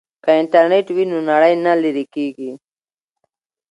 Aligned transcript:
که 0.23 0.31
انټرنیټ 0.39 0.87
وي 0.95 1.03
نو 1.11 1.17
نړۍ 1.29 1.53
نه 1.65 1.73
لیرې 1.81 2.05
کیږي. 2.13 2.51